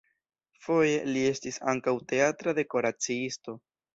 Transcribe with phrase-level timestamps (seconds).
[0.67, 3.57] Foje li estis ankaŭ teatra dekoraciisto.